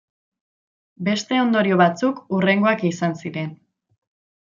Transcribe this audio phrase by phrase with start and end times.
[1.09, 3.53] Beste ondorio batzuk hurrengoak izan ziren.